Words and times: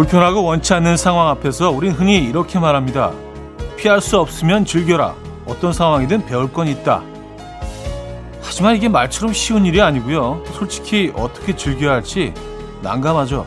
불편하고 0.00 0.44
원치 0.44 0.72
않는 0.72 0.96
상황 0.96 1.28
앞에서 1.28 1.70
우린 1.70 1.92
흔히 1.92 2.16
이렇게 2.16 2.58
말합니다. 2.58 3.12
피할 3.76 4.00
수 4.00 4.18
없으면 4.18 4.64
즐겨라. 4.64 5.14
어떤 5.44 5.74
상황이든 5.74 6.24
배울 6.24 6.50
건 6.50 6.68
있다. 6.68 7.02
하지만 8.40 8.76
이게 8.76 8.88
말처럼 8.88 9.34
쉬운 9.34 9.66
일이 9.66 9.82
아니고요. 9.82 10.42
솔직히 10.52 11.12
어떻게 11.14 11.54
즐겨야 11.54 11.92
할지 11.92 12.32
난감하죠. 12.80 13.46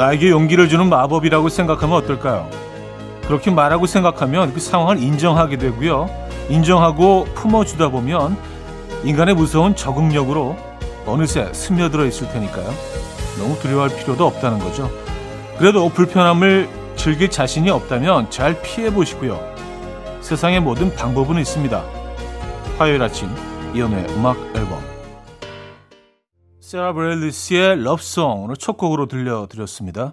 나에게 0.00 0.30
용기를 0.30 0.70
주는 0.70 0.88
마법이라고 0.88 1.50
생각하면 1.50 1.98
어떨까요? 1.98 2.48
그렇게 3.26 3.50
말하고 3.50 3.84
생각하면 3.84 4.54
그 4.54 4.58
상황을 4.58 5.02
인정하게 5.02 5.58
되고요. 5.58 6.08
인정하고 6.48 7.26
품어주다 7.34 7.90
보면 7.90 8.38
인간의 9.04 9.34
무서운 9.34 9.76
적응력으로 9.76 10.56
어느새 11.04 11.52
스며들어 11.52 12.06
있을 12.06 12.32
테니까요. 12.32 12.72
너무 13.38 13.58
두려워할 13.58 13.94
필요도 13.94 14.26
없다는 14.26 14.58
거죠. 14.60 14.90
그래도 15.58 15.90
불편함을 15.90 16.70
즐길 16.96 17.28
자신이 17.28 17.68
없다면 17.68 18.30
잘 18.30 18.62
피해 18.62 18.90
보시고요. 18.90 19.38
세상의 20.22 20.60
모든 20.60 20.94
방법은 20.94 21.38
있습니다. 21.38 21.84
화요일 22.78 23.02
아침 23.02 23.28
이연의 23.74 24.06
음악 24.16 24.38
앨범 24.56 24.89
세라 26.70 26.92
브렐리스의 26.92 27.82
Love 27.82 28.13
Song 28.13 28.44
오늘 28.44 28.56
첫 28.56 28.76
곡으로 28.76 29.06
들려드렸습니다. 29.06 30.12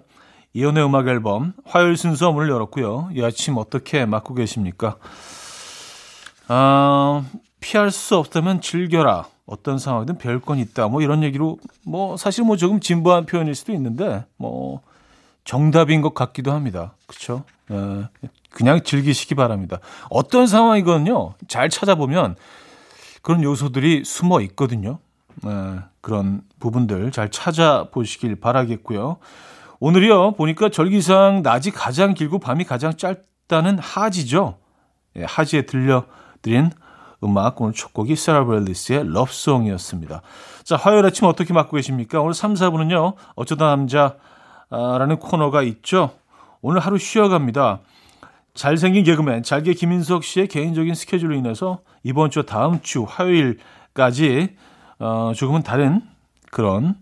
이현우의 0.54 0.84
음악 0.84 1.06
앨범 1.06 1.52
화요일 1.64 1.96
순서 1.96 2.32
문을 2.32 2.50
열었고요. 2.50 3.10
이 3.14 3.22
아침 3.22 3.56
어떻게 3.58 4.04
맞고 4.04 4.34
계십니까? 4.34 4.96
아, 6.48 7.24
피할 7.60 7.92
수 7.92 8.16
없다면 8.16 8.60
즐겨라. 8.60 9.28
어떤 9.46 9.78
상황이든 9.78 10.18
별건 10.18 10.58
있다. 10.58 10.88
뭐 10.88 11.00
이런 11.00 11.22
얘기로 11.22 11.58
뭐 11.84 12.16
사실 12.16 12.42
뭐 12.42 12.56
조금 12.56 12.80
진부한 12.80 13.24
표현일 13.24 13.54
수도 13.54 13.72
있는데 13.72 14.24
뭐 14.36 14.80
정답인 15.44 16.02
것 16.02 16.12
같기도 16.12 16.50
합니다. 16.50 16.96
그렇죠? 17.06 17.44
에, 17.70 18.08
그냥 18.50 18.82
즐기시기 18.82 19.36
바랍니다. 19.36 19.78
어떤 20.10 20.48
상황이거든요. 20.48 21.34
잘 21.46 21.68
찾아보면 21.68 22.34
그런 23.22 23.44
요소들이 23.44 24.02
숨어 24.04 24.40
있거든요. 24.40 24.98
에, 25.46 25.78
그런 26.00 26.42
부분들 26.58 27.10
잘 27.12 27.30
찾아보시길 27.30 28.36
바라겠고요. 28.36 29.18
오늘이요 29.80 30.32
보니까 30.32 30.68
절기상 30.68 31.42
낮이 31.42 31.70
가장 31.70 32.14
길고 32.14 32.38
밤이 32.38 32.64
가장 32.64 32.96
짧다는 32.96 33.78
하지죠. 33.78 34.58
예, 35.16 35.24
하지에 35.24 35.62
들려드린 35.62 36.70
음악 37.24 37.60
오늘 37.60 37.74
첫 37.74 37.92
곡이 37.92 38.16
세라 38.16 38.44
브렐리스의 38.44 39.12
러브송이었습니다. 39.12 40.22
자 40.64 40.76
화요일 40.76 41.04
아침 41.06 41.26
어떻게 41.26 41.52
맞고 41.52 41.76
계십니까? 41.76 42.20
오늘 42.20 42.34
3, 42.34 42.54
4분은요 42.54 43.14
어쩌다 43.34 43.66
남자라는 43.66 45.18
코너가 45.18 45.62
있죠. 45.62 46.10
오늘 46.60 46.80
하루 46.80 46.98
쉬어갑니다. 46.98 47.80
잘생긴 48.54 49.04
개그맨 49.04 49.44
잘게 49.44 49.74
김인석 49.74 50.24
씨의 50.24 50.48
개인적인 50.48 50.94
스케줄로 50.94 51.34
인해서 51.34 51.80
이번 52.02 52.30
주 52.30 52.44
다음 52.44 52.80
주 52.82 53.04
화요일까지 53.08 54.56
어, 54.98 55.32
조금은 55.34 55.62
다른 55.62 56.02
그런 56.50 56.96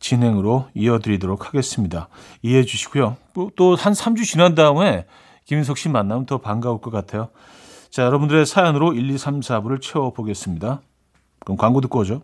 진행으로 0.00 0.68
이어드리도록 0.74 1.46
하겠습니다. 1.46 2.08
이해해 2.42 2.64
주시고요. 2.64 3.16
또 3.56 3.74
한 3.74 3.92
3주 3.92 4.24
지난 4.24 4.54
다음에 4.54 5.06
김인석 5.44 5.78
씨 5.78 5.88
만나면 5.88 6.26
더 6.26 6.38
반가울 6.38 6.80
것 6.80 6.90
같아요. 6.90 7.28
자, 7.90 8.02
여러분들의 8.04 8.44
사연으로 8.46 8.92
1, 8.92 9.10
2, 9.10 9.18
3, 9.18 9.40
4부를 9.40 9.80
채워보겠습니다. 9.80 10.80
그럼 11.40 11.56
광고 11.56 11.80
듣고 11.80 12.00
오죠. 12.00 12.22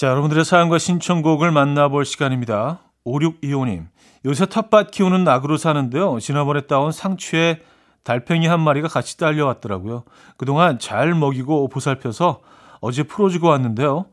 자, 0.00 0.06
여러분들의 0.06 0.46
사연과 0.46 0.78
신청곡을 0.78 1.50
만나볼 1.50 2.06
시간입니다. 2.06 2.78
5625님. 3.04 3.88
요새 4.24 4.46
텃밭 4.46 4.92
키우는 4.92 5.24
낙으로 5.24 5.58
사는데요. 5.58 6.18
지난번에 6.20 6.62
따온 6.62 6.90
상추에 6.90 7.60
달팽이 8.02 8.46
한 8.46 8.60
마리가 8.60 8.88
같이 8.88 9.18
딸려왔더라고요. 9.18 10.04
그동안 10.38 10.78
잘 10.78 11.12
먹이고 11.12 11.68
보살펴서 11.68 12.40
어제 12.80 13.02
풀어주고 13.02 13.48
왔는데요. 13.48 14.06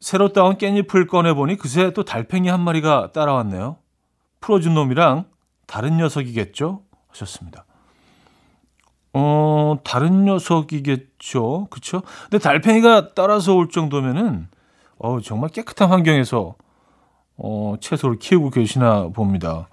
새로 0.00 0.32
따온 0.32 0.56
깻잎을 0.56 1.06
꺼내보니 1.06 1.56
그새 1.56 1.92
또 1.92 2.02
달팽이 2.02 2.48
한 2.48 2.62
마리가 2.62 3.12
따라왔네요. 3.12 3.76
풀어준 4.40 4.72
놈이랑 4.72 5.26
다른 5.66 5.98
녀석이겠죠? 5.98 6.80
하셨습니다. 7.08 7.66
어, 9.12 9.76
다른 9.84 10.24
녀석이겠죠. 10.24 11.66
그쵸? 11.68 12.00
근데 12.30 12.38
달팽이가 12.38 13.08
따라서 13.12 13.54
올 13.54 13.68
정도면은, 13.68 14.48
어, 15.00 15.20
정말 15.20 15.50
깨끗한 15.50 15.88
환경에서, 15.88 16.54
어, 17.38 17.74
채소를 17.80 18.18
키우고 18.18 18.50
계시나 18.50 19.08
봅니다. 19.08 19.68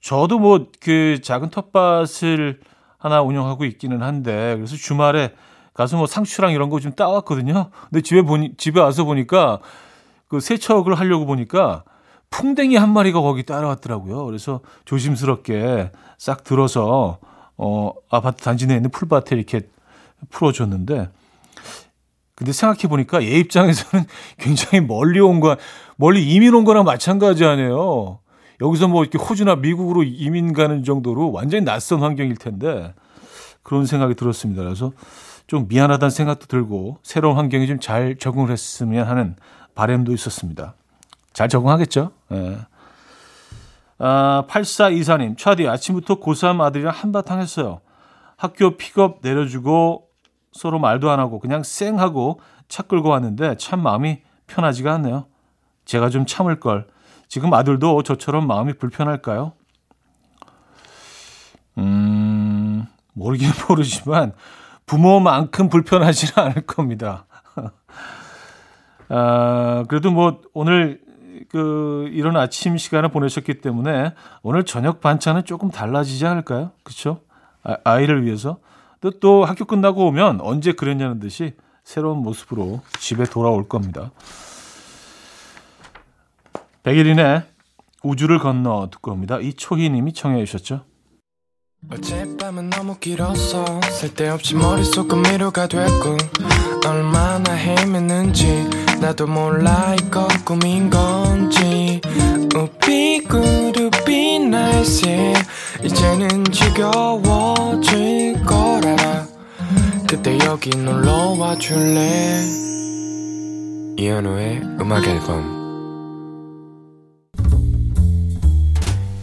저도 0.00 0.38
뭐, 0.38 0.66
그 0.80 1.20
작은 1.22 1.50
텃밭을 1.50 2.60
하나 2.98 3.22
운영하고 3.22 3.64
있기는 3.64 4.02
한데, 4.02 4.54
그래서 4.56 4.76
주말에 4.76 5.32
가서 5.74 5.96
뭐 5.96 6.06
상추랑 6.06 6.52
이런 6.52 6.70
거 6.70 6.78
좀 6.80 6.92
따왔거든요. 6.92 7.70
근데 7.90 8.00
집에 8.02 8.22
보니 8.22 8.54
집에 8.56 8.80
와서 8.80 9.04
보니까 9.04 9.60
그 10.28 10.40
세척을 10.40 10.94
하려고 10.94 11.26
보니까 11.26 11.84
풍뎅이 12.30 12.76
한 12.76 12.92
마리가 12.92 13.20
거기 13.20 13.44
따라왔더라고요. 13.44 14.24
그래서 14.26 14.60
조심스럽게 14.86 15.92
싹 16.18 16.44
들어서 16.44 17.18
어 17.58 17.92
아파트 18.10 18.42
단지 18.42 18.66
내에 18.66 18.76
있는 18.78 18.90
풀밭에 18.90 19.36
이렇게 19.36 19.68
풀어줬는데 20.30 21.10
근데 22.36 22.52
생각해 22.52 22.82
보니까 22.82 23.22
얘 23.24 23.38
입장에서는 23.38 24.04
굉장히 24.38 24.86
멀리 24.86 25.18
온 25.20 25.40
거, 25.40 25.56
멀리 25.96 26.22
이민 26.32 26.54
온 26.54 26.64
거랑 26.64 26.84
마찬가지 26.84 27.44
아니에요. 27.44 28.20
여기서 28.60 28.88
뭐 28.88 29.02
이렇게 29.02 29.18
호주나 29.18 29.56
미국으로 29.56 30.02
이민 30.04 30.52
가는 30.52 30.84
정도로 30.84 31.32
완전히 31.32 31.64
낯선 31.64 32.00
환경일 32.02 32.36
텐데 32.36 32.94
그런 33.62 33.84
생각이 33.86 34.14
들었습니다. 34.14 34.62
그래서 34.62 34.92
좀 35.46 35.66
미안하다는 35.68 36.10
생각도 36.10 36.46
들고 36.46 36.98
새로운 37.02 37.36
환경에 37.36 37.66
좀 37.66 37.80
잘 37.80 38.16
적응을 38.16 38.50
했으면 38.50 39.06
하는 39.06 39.36
바램도 39.74 40.12
있었습니다. 40.12 40.74
잘 41.32 41.48
적응하겠죠? 41.48 42.12
예. 42.32 42.58
아, 43.98 44.44
8424님, 44.48 45.38
차디, 45.38 45.68
아침부터 45.68 46.20
고3 46.20 46.60
아들이랑 46.60 46.92
한바탕 46.94 47.40
했어요. 47.40 47.80
학교 48.36 48.76
픽업 48.76 49.20
내려주고 49.22 50.06
서로 50.56 50.78
말도 50.78 51.10
안 51.10 51.20
하고 51.20 51.38
그냥 51.38 51.62
쌩 51.62 51.98
하고 51.98 52.40
차 52.68 52.82
끌고 52.82 53.10
왔는데 53.10 53.56
참 53.58 53.82
마음이 53.82 54.22
편하지가 54.46 54.92
않네요. 54.94 55.26
제가 55.84 56.08
좀 56.08 56.26
참을 56.26 56.58
걸. 56.58 56.86
지금 57.28 57.52
아들도 57.54 58.02
저처럼 58.02 58.46
마음이 58.46 58.74
불편할까요? 58.74 59.52
음, 61.78 62.86
모르긴 63.12 63.50
모르지만 63.68 64.32
부모만큼 64.86 65.68
불편하지는 65.68 66.32
않을 66.50 66.66
겁니다. 66.66 67.26
아, 69.08 69.84
그래도 69.88 70.10
뭐 70.10 70.40
오늘 70.52 71.00
그 71.50 72.08
이런 72.12 72.36
아침 72.36 72.76
시간을 72.76 73.10
보내셨기 73.10 73.60
때문에 73.60 74.14
오늘 74.42 74.64
저녁 74.64 75.00
반찬은 75.00 75.44
조금 75.44 75.70
달라지지 75.70 76.26
않을까요? 76.26 76.72
그렇죠? 76.82 77.20
아, 77.62 78.00
이를 78.00 78.24
위해서 78.24 78.58
또, 79.00 79.10
또 79.20 79.44
학교 79.44 79.64
끝나고 79.64 80.06
오면 80.06 80.40
언제 80.40 80.72
그랬냐는 80.72 81.20
듯이 81.20 81.54
새로운 81.84 82.18
모습으로 82.18 82.80
집에 82.98 83.24
돌아올 83.24 83.68
겁니다. 83.68 84.10
백일인의 86.82 87.42
우주를 88.02 88.38
건너 88.38 88.88
듣고 88.90 89.12
옵니다. 89.12 89.38
이초희님이 89.40 90.12
청해 90.12 90.44
주셨죠. 90.44 90.84
어젯밤은 91.92 92.70
너무 92.70 92.98
길어서 92.98 93.64
쓸데없이 93.82 94.54
머릿속은 94.56 95.22
미로가 95.22 95.68
됐고 95.68 96.16
얼마나 96.86 97.56
헤맸는지 97.56 99.00
나도 99.00 99.26
몰라 99.26 99.94
이건 99.94 100.28
꿈인 100.44 100.90
건지 100.90 102.00
우비구두비 102.56 104.40
날새 104.40 105.34
이제는 105.83 106.43
지겨워질 106.45 108.43
거라 108.45 109.27
그때 110.07 110.37
여기 110.45 110.69
놀러와 110.69 111.57
줄래 111.57 112.43
이현우의 113.97 114.61
음악 114.79 115.05
앨범 115.07 115.61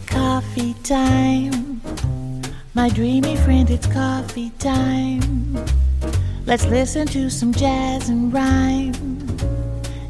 Coffee 0.09 0.73
time 0.83 1.81
My 2.75 2.89
dreamy 2.89 3.35
friend 3.35 3.71
it's 3.71 3.87
coffee 3.91 4.51
time 4.57 5.57
Let's 6.49 6.65
listen 6.65 7.05
to 7.07 7.29
some 7.29 7.53
jazz 7.53 8.09
and 8.09 8.33
rhyme 8.33 8.93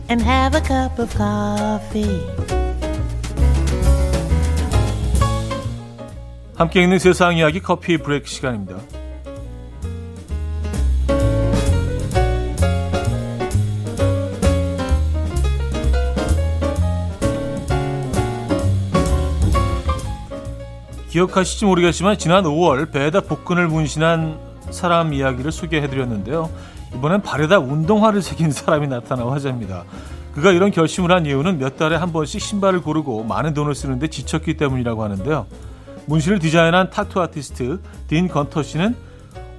and 0.08 0.22
have 0.22 0.56
a 0.56 0.62
cup 0.62 0.98
of 0.98 1.14
coffee. 1.14 2.63
함께 6.57 6.83
있는 6.83 7.01
세상 7.01 7.37
이야기 7.37 7.61
커피 7.61 7.99
브레이크 7.99 8.29
시간입니다. 8.29 8.77
기억하실지 21.11 21.65
모르겠지만 21.65 22.19
지난 22.19 22.45
5월 22.45 22.91
배에다 22.91 23.21
복근을 23.21 23.69
문신한 23.69 24.39
사람 24.71 25.13
이야기를 25.13 25.51
소개해드렸는데요. 25.51 26.51
이번엔 26.95 27.23
발에다 27.23 27.59
운동화를 27.59 28.23
새긴 28.23 28.53
사람이 28.53 28.87
나타나 28.87 29.27
화제입니다. 29.29 29.85
그가 30.35 30.51
이런 30.53 30.71
결심을 30.71 31.13
한 31.13 31.27
이유는 31.27 31.59
몇 31.59 31.77
달에 31.77 31.97
한 31.97 32.13
번씩 32.13 32.41
신발을 32.41 32.83
고르고 32.83 33.25
많은 33.25 33.55
돈을 33.55 33.75
쓰는데 33.75 34.09
지쳤기 34.09 34.57
때문이라고 34.57 35.03
하는데요. 35.03 35.47
문신을 36.07 36.39
디자인한 36.39 36.91
타투 36.91 37.21
아티스트 37.21 37.81
딘 38.09 38.29
건터 38.29 38.63
씨는 38.63 38.95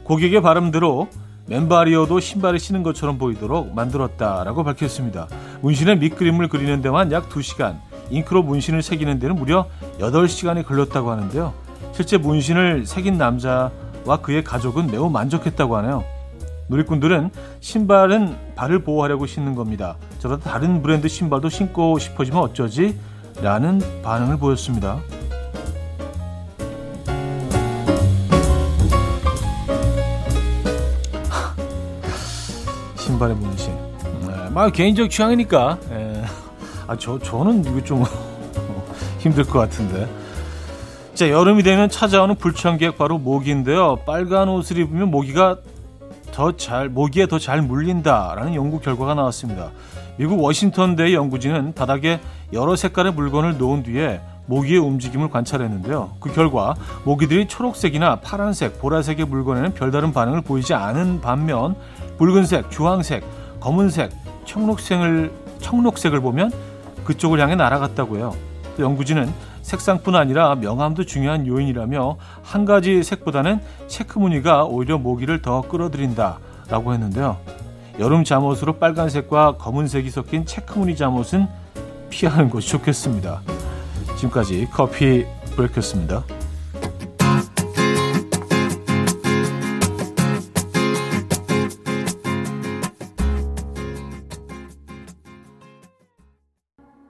고객의 0.04 0.42
바람대로 0.42 1.08
맨발이어도 1.48 2.20
신발을 2.20 2.60
신은 2.60 2.84
것처럼 2.84 3.18
보이도록 3.18 3.74
만들었다라고 3.74 4.64
밝혔습니다. 4.64 5.28
문신의 5.62 6.00
밑그림을 6.00 6.48
그리는 6.50 6.82
데만 6.82 7.12
약 7.12 7.30
2시간, 7.30 7.78
잉크로 8.10 8.44
문신을 8.44 8.82
새기는 8.82 9.20
데는 9.20 9.36
무려 9.36 9.68
8시간이 10.00 10.66
걸렸다고 10.66 11.12
하는데요. 11.12 11.54
실제 11.94 12.18
문신을 12.18 12.86
새긴 12.86 13.18
남자와 13.18 14.22
그의 14.22 14.44
가족은 14.44 14.88
매우 14.88 15.10
만족했다고 15.10 15.78
하네요. 15.78 16.04
누리꾼들은 16.68 17.30
신발은 17.60 18.56
발을 18.56 18.80
보호하려고 18.84 19.28
신는 19.28 19.54
겁니다. 19.54 19.98
저러다 20.20 20.50
다른 20.50 20.82
브랜드 20.82 21.08
신발도 21.08 21.50
신고 21.50 22.00
싶어지면 22.00 22.42
어쩌지? 22.42 22.98
라는 23.42 23.82
반응을 24.04 24.38
보였습니다. 24.38 25.00
신발의 33.16 33.36
문신. 33.38 33.74
네, 34.28 34.50
막 34.52 34.72
개인적 34.72 35.10
취향이니까. 35.10 35.78
예. 35.92 36.24
아, 36.88 36.96
저, 36.98 37.18
저는 37.18 37.64
이거 37.66 37.84
좀 37.84 38.04
힘들 39.20 39.44
것 39.46 39.60
같은데. 39.60 40.08
자, 41.14 41.30
여름이 41.30 41.64
되면 41.64 41.90
찾아오는 41.90 42.36
불청객 42.36 42.98
바로 42.98 43.18
모기인데요. 43.18 43.98
빨간 44.06 44.50
옷을 44.50 44.78
입으면 44.78 45.10
모기가 45.12 45.58
더 46.32 46.58
잘, 46.58 46.90
모기에 46.90 47.28
더 47.28 47.40
잘 47.40 47.62
물린다라는 47.62 48.54
연구 48.56 48.80
결과가 48.82 49.14
나왔습니다. 49.14 49.72
미국 50.18 50.42
워싱턴대 50.42 51.14
연구진은 51.14 51.74
바닥에 51.74 52.20
여러 52.54 52.76
색깔의 52.76 53.14
물건을 53.14 53.58
놓은 53.58 53.84
뒤에 53.84 54.20
모기의 54.48 54.80
움직임을 54.80 55.30
관찰했는데요. 55.30 56.18
그 56.20 56.32
결과 56.34 56.76
모기들이 57.04 57.48
초록색이나 57.48 58.18
파란색, 58.18 58.80
보라색의 58.80 59.26
물건에는 59.26 59.74
별다른 59.74 60.14
반응을 60.14 60.42
보이지 60.42 60.74
않은 60.74 61.22
반면 61.22 61.76
붉은색, 62.18 62.72
주황색, 62.72 63.24
검은색, 63.60 64.12
청록색을 64.46 65.32
청록색을 65.60 66.22
보면 66.22 66.52
그쪽을 67.04 67.40
향해 67.40 67.56
날아갔다고요. 67.56 68.36
연구진은 68.80 69.32
색상뿐 69.62 70.16
아니라 70.16 70.56
명암도 70.56 71.06
중요한 71.06 71.48
요인이라며 71.48 72.18
한 72.44 72.66
가지 72.66 73.02
색보다는 73.02 73.60
체크 73.88 74.20
무늬가 74.20 74.66
오히려 74.66 74.98
모기를 74.98 75.42
더 75.42 75.62
끌어들인다라고 75.62 76.94
했는데요. 76.94 77.38
여름 78.00 78.24
잠옷으로 78.24 78.74
빨간색과 78.74 79.56
검은색이 79.58 80.10
섞인 80.10 80.46
체크 80.46 80.78
무늬 80.78 80.96
잠옷은 80.96 81.48
피하는 82.10 82.50
것이 82.50 82.70
좋겠습니다. 82.70 83.42
지금까지 84.18 84.68
커피 84.72 85.26
브레이크였습니다. 85.56 86.24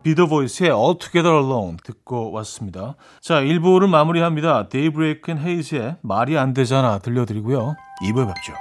Be 0.06 0.16
The 0.16 0.32
Voice의 0.32 0.70
All 0.70 1.00
Together 1.00 1.36
Alone 1.36 1.78
듣고 1.84 2.32
왔습니다. 2.34 2.96
자, 3.22 3.42
1부를 3.42 3.90
마무리합니다. 3.90 4.70
데이브레이크 4.70 5.32
and 5.32 5.40
헤이즈의 5.40 5.98
말이 6.02 6.38
안 6.38 6.54
되잖아 6.54 7.00
들려드리고요. 7.00 7.76
2부에 8.04 8.28
뵙죠. 8.28 8.54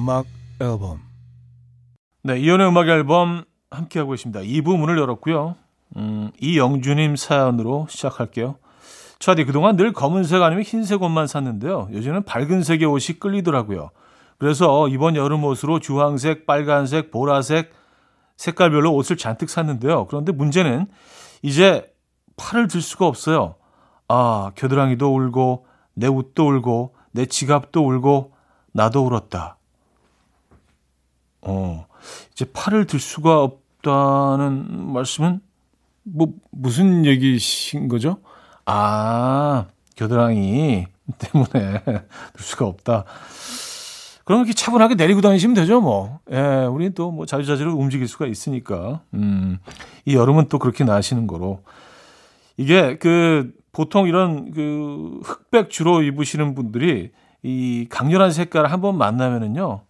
음악 0.00 0.24
앨범. 0.62 1.00
네, 2.22 2.38
이현우의 2.40 2.70
음악 2.70 2.88
앨범 2.88 3.44
함께하고 3.70 4.14
있습니다. 4.14 4.40
2부 4.40 4.78
문을 4.78 4.96
열었고요. 4.96 5.56
음, 5.96 6.30
이영주님 6.40 7.16
사연으로 7.16 7.86
시작할게요. 7.90 8.56
차디 9.18 9.44
그동안 9.44 9.76
늘 9.76 9.92
검은색 9.92 10.40
아니면 10.40 10.64
흰색 10.64 11.02
옷만 11.02 11.26
샀는데요. 11.26 11.90
요즘은 11.92 12.22
밝은색의 12.22 12.86
옷이 12.86 13.18
끌리더라고요. 13.20 13.90
그래서 14.38 14.88
이번 14.88 15.16
여름 15.16 15.44
옷으로 15.44 15.80
주황색, 15.80 16.46
빨간색, 16.46 17.10
보라색 17.10 17.70
색깔별로 18.38 18.94
옷을 18.94 19.18
잔뜩 19.18 19.50
샀는데요. 19.50 20.06
그런데 20.06 20.32
문제는 20.32 20.86
이제 21.42 21.92
팔을 22.38 22.68
들 22.68 22.80
수가 22.80 23.06
없어요. 23.06 23.56
아, 24.08 24.52
겨드랑이도 24.54 25.14
울고 25.14 25.66
내 25.92 26.06
옷도 26.06 26.48
울고 26.48 26.94
내 27.12 27.26
지갑도 27.26 27.86
울고 27.86 28.32
나도 28.72 29.04
울었다. 29.04 29.58
어, 31.42 31.86
이제 32.32 32.44
팔을 32.52 32.86
들 32.86 32.98
수가 33.00 33.42
없다는 33.42 34.92
말씀은 34.92 35.40
뭐 36.02 36.28
무슨 36.50 37.04
얘기신 37.04 37.88
거죠? 37.88 38.18
아, 38.66 39.66
겨드랑이 39.96 40.86
때문에 41.18 41.82
들 41.84 42.38
수가 42.38 42.66
없다. 42.66 43.04
그럼 44.24 44.40
이렇게 44.42 44.52
차분하게 44.52 44.94
내리고 44.94 45.20
다니시면 45.20 45.54
되죠, 45.54 45.80
뭐. 45.80 46.20
예, 46.30 46.38
우리는 46.38 46.94
또 46.94 47.10
뭐 47.10 47.26
자주자주로 47.26 47.74
움직일 47.74 48.06
수가 48.06 48.26
있으니까. 48.26 49.00
음, 49.14 49.58
이 50.04 50.14
여름은 50.14 50.48
또 50.48 50.58
그렇게 50.58 50.84
나시는 50.84 51.26
거로. 51.26 51.62
이게 52.56 52.96
그 52.98 53.52
보통 53.72 54.06
이런 54.06 54.52
그 54.52 55.18
흑백 55.24 55.70
주로 55.70 56.02
입으시는 56.02 56.54
분들이 56.54 57.10
이 57.42 57.86
강렬한 57.90 58.30
색깔을 58.30 58.70
한번 58.70 58.96
만나면은요, 58.98 59.80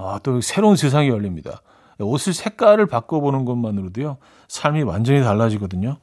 아, 0.00 0.18
또 0.22 0.40
새로운 0.40 0.76
세상이 0.76 1.08
열립니다. 1.08 1.62
옷을 1.98 2.32
색깔을 2.32 2.86
바꿔보는 2.86 3.44
것만으로도요, 3.44 4.16
삶이 4.48 4.82
완전히 4.82 5.22
달라지거든요. 5.22 5.98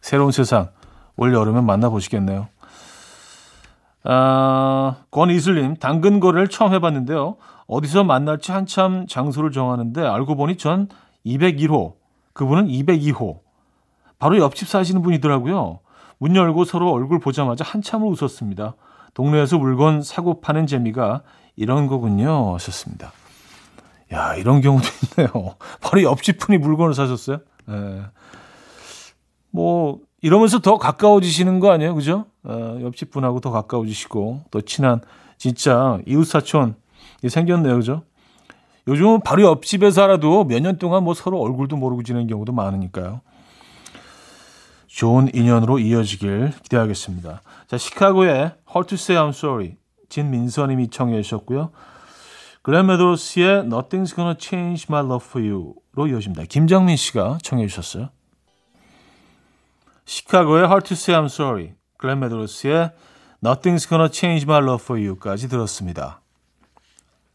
새로운 0.00 0.32
세상, 0.32 0.70
올 1.16 1.32
여름에 1.32 1.60
만나보시겠네요. 1.60 2.48
아, 4.04 4.96
권이슬님, 5.10 5.76
당근 5.76 6.18
거래를 6.18 6.48
처음 6.48 6.72
해봤는데요. 6.72 7.36
어디서 7.66 8.04
만날지 8.04 8.50
한참 8.50 9.06
장소를 9.06 9.52
정하는데 9.52 10.04
알고 10.04 10.34
보니 10.34 10.56
전 10.56 10.88
201호, 11.24 11.94
그분은 12.32 12.66
202호. 12.66 13.40
바로 14.18 14.38
옆집 14.38 14.66
사시는 14.66 15.02
분이더라고요. 15.02 15.80
문 16.18 16.34
열고 16.34 16.64
서로 16.64 16.90
얼굴 16.90 17.20
보자마자 17.20 17.64
한참을 17.64 18.08
웃었습니다. 18.08 18.74
동네에서 19.14 19.58
물건 19.58 20.02
사고 20.02 20.40
파는 20.40 20.66
재미가 20.66 21.22
이런 21.54 21.86
거군요. 21.86 22.54
하셨습니다. 22.54 23.12
야, 24.12 24.34
이런 24.34 24.60
경우도 24.60 24.86
있네요. 25.18 25.54
바로 25.82 26.02
옆집 26.02 26.38
분이 26.38 26.58
물건을 26.58 26.94
사셨어요? 26.94 27.38
예. 27.70 28.02
뭐, 29.50 30.00
이러면서 30.22 30.58
더 30.60 30.78
가까워지시는 30.78 31.60
거 31.60 31.70
아니에요? 31.72 31.94
그죠? 31.94 32.26
어, 32.44 32.78
옆집 32.82 33.10
분하고 33.10 33.40
더 33.40 33.50
가까워지시고, 33.50 34.44
또 34.50 34.60
친한, 34.62 35.00
진짜, 35.36 35.98
이웃사촌이 36.06 36.72
생겼네요. 37.28 37.76
그죠? 37.76 38.02
요즘은 38.88 39.20
바로 39.20 39.42
옆집에 39.42 39.90
살아도 39.90 40.44
몇 40.44 40.60
년 40.62 40.78
동안 40.78 41.04
뭐 41.04 41.12
서로 41.12 41.40
얼굴도 41.42 41.76
모르고 41.76 42.02
지내는 42.02 42.26
경우도 42.26 42.52
많으니까요. 42.52 43.20
좋은 44.86 45.28
인연으로 45.34 45.78
이어지길 45.78 46.52
기대하겠습니다. 46.62 47.42
자, 47.66 47.76
시카고의 47.78 48.30
Hard 48.74 48.88
to 48.88 48.94
Say 48.94 49.22
I'm 49.22 49.28
Sorry 49.36 49.76
진민서님이 50.08 50.88
청해 50.88 51.20
주셨고요. 51.22 51.70
메도스의 52.70 53.62
Nothing's 53.62 54.14
Gonna 54.14 54.36
Change 54.38 54.86
My 54.90 55.02
Love 55.02 55.24
For 55.26 55.42
You로 55.42 56.06
이어집니다. 56.06 56.44
김정민 56.44 56.96
씨가 56.96 57.38
청해 57.42 57.66
주셨어요. 57.66 58.10
시카고의 60.04 60.64
Hard 60.64 60.86
to 60.88 60.94
Say 60.94 61.18
I'm 61.18 61.26
Sorry, 61.26 61.72
메도스의 62.02 62.92
Nothing's 63.42 63.88
Gonna 63.88 64.10
Change 64.12 64.44
My 64.44 64.62
Love 64.62 64.84
For 64.84 65.02
You까지 65.02 65.48
들었습니다. 65.48 66.20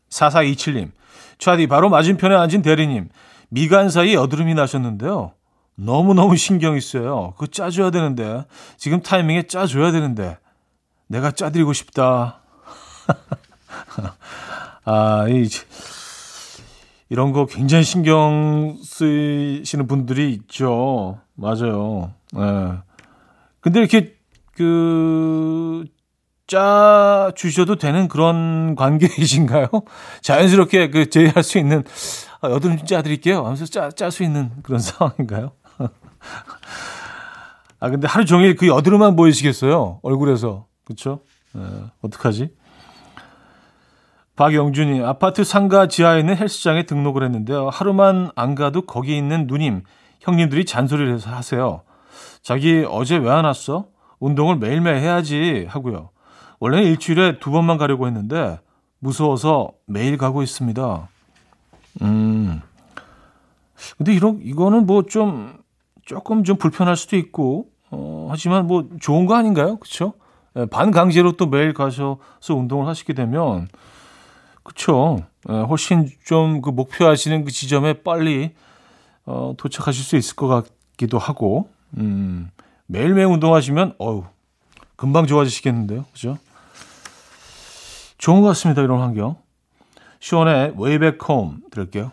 4427님, 0.10 0.92
차디 1.40 1.66
바로 1.66 1.90
맞은편에 1.90 2.36
앉은 2.36 2.62
대리님, 2.62 3.10
미간 3.50 3.90
사이 3.90 4.14
여드름이 4.14 4.54
나셨는데요. 4.54 5.34
너무너무 5.76 6.38
신경이 6.38 6.80
쓰여요. 6.80 7.34
그거 7.34 7.48
짜줘야 7.48 7.90
되는데, 7.90 8.46
지금 8.78 9.02
타이밍에 9.02 9.48
짜줘야 9.48 9.92
되는데, 9.92 10.38
내가 11.08 11.32
짜드리고 11.32 11.74
싶다. 11.74 12.42
아, 14.86 15.26
이, 15.30 15.48
이런 17.10 17.32
거 17.32 17.46
굉장히 17.46 17.84
신경 17.84 18.78
쓰시는 18.84 19.88
분들이 19.88 20.32
있죠. 20.34 21.20
맞아요. 21.36 22.14
예. 22.36 22.78
근데 23.62 23.80
이렇게, 23.80 24.16
그, 24.56 25.86
짜 26.46 27.32
주셔도 27.36 27.78
되는 27.78 28.08
그런 28.10 28.76
관계이신가요? 28.76 29.68
자연스럽게 30.22 30.90
그 30.90 31.10
제의할 31.10 31.44
수 31.44 31.58
있는, 31.58 31.84
아, 32.42 32.50
여드름 32.50 32.78
좀 32.78 32.86
짜드릴게요. 32.86 33.44
하면서 33.44 33.66
짜, 33.66 33.90
짤 33.90 34.12
수 34.12 34.24
있는 34.24 34.52
그런 34.62 34.80
상황인가요? 34.82 35.54
아, 37.80 37.90
근데 37.90 38.08
하루 38.08 38.26
종일 38.26 38.56
그 38.56 38.68
여드름만 38.68 39.16
보이시겠어요? 39.16 40.00
얼굴에서. 40.04 40.68
그쵸? 40.86 41.22
예, 41.56 41.62
어떡하지? 42.02 42.50
박영준이 44.36 45.02
아파트 45.04 45.44
상가 45.44 45.88
지하에 45.88 46.20
있는 46.22 46.36
헬스장에 46.36 46.84
등록을 46.84 47.24
했는데요. 47.24 47.70
하루만 47.70 48.32
안 48.36 48.56
가도 48.56 48.82
거기 48.82 49.16
있는 49.18 49.46
누님, 49.48 49.84
형님들이 50.22 50.66
잔소리를 50.66 51.14
해서 51.14 51.30
하세요. 51.30 51.82
자기 52.42 52.86
어제 52.90 53.18
왜 53.18 53.30
안 53.30 53.46
왔어? 53.46 53.86
운동을 54.20 54.58
매일매일 54.58 54.98
해야지 54.98 55.66
하고요. 55.70 56.10
원래는 56.60 56.88
일주일에 56.90 57.40
두 57.40 57.52
번만 57.52 57.78
가려고 57.78 58.08
했는데 58.08 58.60
무서워서 59.00 59.72
매일 59.86 60.18
가고 60.18 60.42
있습니다. 60.44 61.10
음. 62.02 62.62
근데 63.98 64.14
이런 64.14 64.40
이거는 64.42 64.86
뭐 64.86 65.04
좀 65.04 65.58
조금 66.06 66.44
좀 66.44 66.58
불편할 66.58 66.96
수도 66.96 67.18
있고 67.18 67.68
어 67.92 68.28
하지만 68.32 68.66
뭐 68.66 68.88
좋은 69.00 69.26
거 69.26 69.36
아닌가요? 69.36 69.78
그렇죠? 69.78 70.14
반강제로 70.72 71.34
또 71.34 71.48
매일 71.48 71.74
가셔서 71.74 72.18
운동을 72.50 72.88
하시게 72.88 73.14
되면 73.14 73.68
그렇죠. 74.64 75.26
훨씬 75.48 76.10
좀 76.24 76.62
그 76.62 76.70
목표하시는 76.70 77.44
그 77.46 77.52
지점에 77.52 78.02
빨리 78.02 78.54
어, 79.26 79.54
도착하실 79.58 80.04
수 80.04 80.16
있을 80.18 80.36
것 80.36 80.48
같기도 80.48 81.18
하고, 81.18 81.70
음, 81.98 82.50
매일매일 82.88 83.28
운동하시면, 83.28 83.96
어우, 83.98 84.26
금방 84.98 85.28
좋아지시겠는데요. 85.28 86.06
그죠? 86.12 86.38
좋은 88.18 88.42
것 88.42 88.48
같습니다. 88.50 88.82
이런 88.82 89.00
환경. 89.02 89.38
시원의 90.20 90.74
Back 91.00 91.20
Home 91.30 91.58
들을게요. 91.72 92.12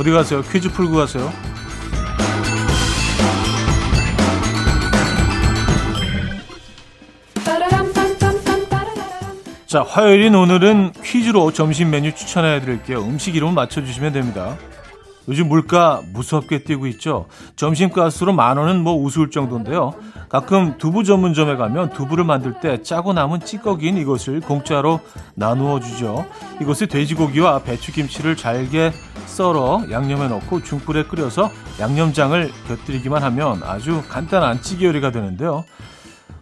어디 0.00 0.10
가세요? 0.10 0.40
퀴즈 0.40 0.70
풀고 0.70 0.96
가세요. 0.96 1.30
자, 9.66 9.82
화요일인 9.82 10.34
오늘은 10.34 10.92
퀴즈로 11.04 11.52
점심 11.52 11.90
메뉴 11.90 12.14
추천해 12.14 12.62
드릴게요. 12.62 13.02
음식 13.02 13.36
이름 13.36 13.52
맞춰주시면 13.52 14.14
됩니다. 14.14 14.56
요즘 15.28 15.48
물가 15.48 16.02
무섭게 16.12 16.64
뛰고 16.64 16.86
있죠. 16.88 17.26
점심값으로 17.56 18.32
만 18.32 18.56
원은 18.56 18.82
뭐 18.82 18.94
우스울 18.94 19.30
정도인데요. 19.30 19.92
가끔 20.28 20.78
두부 20.78 21.04
전문점에 21.04 21.56
가면 21.56 21.90
두부를 21.90 22.24
만들 22.24 22.54
때 22.60 22.82
짜고 22.82 23.12
남은 23.12 23.40
찌꺼기인 23.40 23.96
이것을 23.96 24.40
공짜로 24.40 25.00
나누어 25.34 25.80
주죠. 25.80 26.24
이것에 26.60 26.86
돼지고기와 26.86 27.60
배추김치를 27.60 28.36
잘게 28.36 28.92
썰어 29.26 29.86
양념에 29.90 30.28
넣고 30.28 30.62
중불에 30.62 31.04
끓여서 31.04 31.50
양념장을 31.78 32.50
곁들이기만 32.68 33.22
하면 33.22 33.62
아주 33.62 34.02
간단한 34.08 34.62
찌개 34.62 34.86
요리가 34.86 35.10
되는데요. 35.10 35.64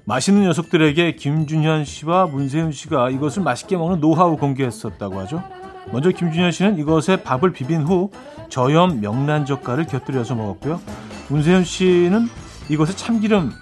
맛있는 0.04 0.44
녀석들에게 0.44 1.16
김준현 1.16 1.84
씨와 1.84 2.26
문세윤 2.26 2.72
씨가 2.72 3.10
이것을 3.10 3.42
맛있게 3.42 3.76
먹는 3.76 4.00
노하우 4.00 4.38
공개했었다고 4.38 5.20
하죠. 5.20 5.42
먼저 5.92 6.10
김준현 6.10 6.52
씨는 6.52 6.78
이것에 6.78 7.22
밥을 7.22 7.52
비빈 7.52 7.82
후 7.82 8.10
저염 8.48 9.00
명란젓갈을 9.00 9.86
곁들여서 9.86 10.34
먹었고요. 10.34 10.80
문세윤 11.28 11.64
씨는 11.64 12.28
이것에 12.68 12.94
참기름 12.94 13.52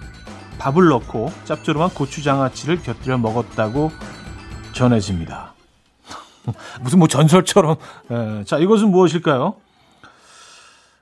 밥을 0.59 0.87
넣고 0.87 1.31
짭조름한 1.45 1.91
고추장아찌를 1.91 2.81
곁들여 2.81 3.17
먹었다고 3.17 3.91
전해집니다. 4.73 5.53
무슨 6.81 6.99
뭐 6.99 7.07
전설처럼. 7.07 7.75
에, 8.11 8.39
예, 8.39 8.43
자, 8.43 8.57
이것은 8.57 8.89
무엇일까요? 8.91 9.55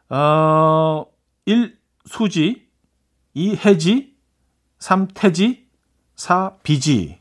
어, 0.09 1.05
1. 1.45 1.77
수지 2.05 2.67
2. 3.33 3.55
해지 3.65 4.15
3. 4.79 5.07
태지 5.13 5.67
4. 6.15 6.53
비지 6.63 7.19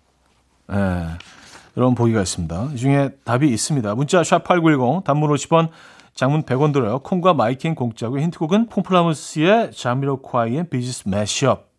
예, 1.76 1.80
이런 1.80 1.94
보기가 1.94 2.20
있습니다. 2.20 2.70
이 2.74 2.76
중에 2.76 3.10
답이 3.24 3.48
있습니다. 3.48 3.94
문자 3.94 4.22
샵8910 4.22 5.04
단문 5.04 5.30
50원 5.30 5.68
장문 6.14 6.42
100원 6.42 6.72
들어요. 6.72 7.00
콩과 7.00 7.34
마이킹 7.34 7.74
공짜고 7.74 8.20
힌트곡은 8.20 8.68
폼플라무스의 8.68 9.72
자미로콰이의 9.72 10.68
비지스 10.70 11.08
매시업 11.08 11.70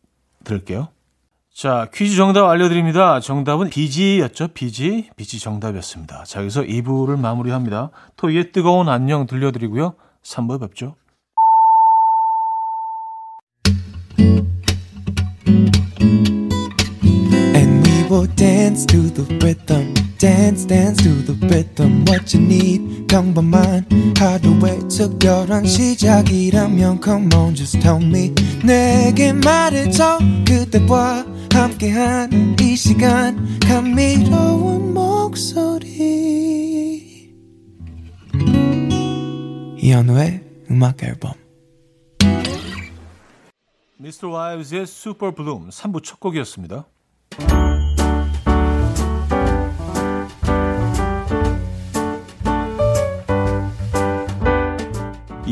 들을게요. 0.43 0.89
자, 1.53 1.87
퀴즈 1.93 2.17
정답 2.17 2.49
알려드립니다. 2.49 3.21
정답은 3.21 3.69
비지였죠. 3.69 4.49
비지. 4.49 5.09
비지 5.15 5.39
정답이었습니다. 5.39 6.25
자, 6.25 6.41
여기서 6.41 6.63
2부를 6.63 7.17
마무리합니다. 7.17 7.91
토이의 8.17 8.51
뜨거운 8.51 8.89
안녕 8.89 9.25
들려드리고요. 9.25 9.93
3부 10.21 10.59
뵙죠. 10.59 10.95
Dance 18.45 18.85
to 18.85 19.09
the 19.09 19.25
rhythm. 19.43 19.93
Dance, 20.19 20.65
dance 20.67 21.01
to 21.01 21.09
the 21.25 21.33
rhythm. 21.47 22.05
What 22.07 22.37
you 22.37 22.45
need, 22.45 23.07
평범한 23.07 24.13
하루의 24.15 24.87
특별한 24.87 25.65
시작이라면 25.65 27.01
Come 27.03 27.33
on, 27.33 27.55
just 27.55 27.79
tell 27.79 27.99
me. 28.03 28.35
내게 28.63 29.33
말해줘. 29.33 30.19
그대와 30.47 31.25
함께한 31.51 32.55
이 32.61 32.75
시간. 32.75 33.59
감미로운 33.61 34.93
목소리. 34.93 35.95
이현우의 39.79 40.41
음악 40.69 41.01
앨범. 41.03 41.33
미스터 43.97 44.29
와이브즈의 44.29 44.85
슈퍼 44.85 45.31
블룸 45.33 45.69
3부 45.69 46.03
첫 46.03 46.19
곡이었습니다. 46.19 46.85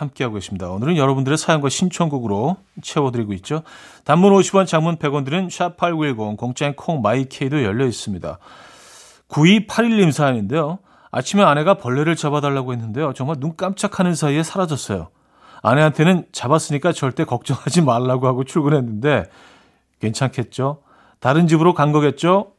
함께하고 0.00 0.34
계십니다. 0.34 0.70
오늘은 0.70 0.96
여러분들의 0.96 1.38
사연과 1.38 1.68
신청곡으로 1.68 2.56
채워드리고 2.82 3.32
있죠. 3.34 3.62
단문 4.04 4.32
50원, 4.32 4.66
장문 4.66 4.96
100원 4.96 5.24
들은 5.24 5.48
샵8910, 5.48 6.36
공짜인 6.36 6.74
콩 6.74 7.02
마이케이도 7.02 7.62
열려 7.62 7.86
있습니다. 7.86 8.38
9281님 9.28 10.12
사연인데요. 10.12 10.78
아침에 11.10 11.42
아내가 11.42 11.74
벌레를 11.74 12.16
잡아달라고 12.16 12.72
했는데요. 12.72 13.12
정말 13.14 13.36
눈 13.38 13.56
깜짝하는 13.56 14.14
사이에 14.14 14.42
사라졌어요. 14.42 15.08
아내한테는 15.62 16.26
잡았으니까 16.32 16.92
절대 16.92 17.24
걱정하지 17.24 17.82
말라고 17.82 18.26
하고 18.26 18.44
출근했는데 18.44 19.28
괜찮겠죠? 20.00 20.82
다른 21.18 21.46
집으로 21.46 21.74
간 21.74 21.92
거겠죠? 21.92 22.52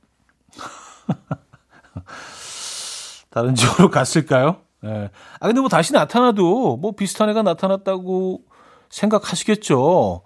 다른 3.32 3.56
집으로 3.56 3.90
갔을까요? 3.90 4.58
예. 4.86 5.10
아, 5.40 5.48
근데 5.48 5.60
뭐 5.62 5.70
다시 5.70 5.94
나타나도 5.94 6.78
뭐 6.78 6.92
비슷한 6.94 7.30
애가 7.30 7.42
나타났다고 7.44 8.42
생각하시겠죠. 8.90 10.22